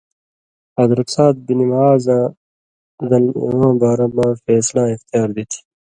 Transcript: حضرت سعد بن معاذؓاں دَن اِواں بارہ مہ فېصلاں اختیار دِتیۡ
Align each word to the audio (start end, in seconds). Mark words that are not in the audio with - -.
حضرت 0.79 1.07
سعد 1.15 1.35
بن 1.47 1.59
معاذؓاں 1.69 2.25
دَن 3.09 3.25
اِواں 3.41 3.73
بارہ 3.81 4.07
مہ 4.15 4.27
فېصلاں 4.43 4.89
اختیار 4.95 5.29
دِتیۡ 5.35 5.61